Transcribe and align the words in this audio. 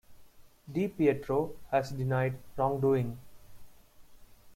Di 0.67 0.87
Pietro 0.89 1.57
has 1.69 1.91
denied 1.91 2.33
wrongdoing. 2.57 3.19